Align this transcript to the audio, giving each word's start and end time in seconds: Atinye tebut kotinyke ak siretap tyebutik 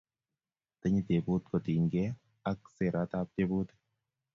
Atinye 0.75 1.01
tebut 1.09 1.41
kotinyke 1.49 2.05
ak 2.51 2.59
siretap 2.75 3.27
tyebutik 3.35 3.79